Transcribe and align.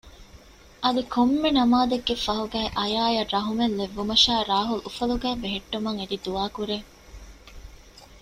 އަދި 0.83 1.03
ކޮންމެ 1.13 1.49
ނަމާދެއްގެ 1.57 2.15
ފަހުގައި 2.25 2.69
އާޔާއަށް 2.77 3.31
ރަހުމަތް 3.35 3.77
ލެއްވުމަށާ 3.79 4.33
ރާހުލް 4.51 4.83
އުފަލުގައި 4.85 5.37
ބެހެއްޓުމަށް 5.41 5.99
އެދި 5.99 6.17
ދުޢާ 6.25 6.45
ކުރޭ 6.55 6.77